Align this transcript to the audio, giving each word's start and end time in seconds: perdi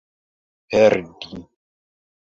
perdi 0.71 1.37